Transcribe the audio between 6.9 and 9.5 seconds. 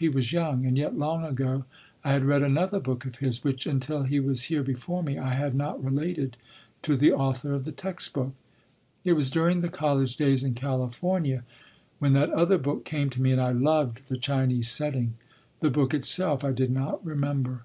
the author of the text book. It was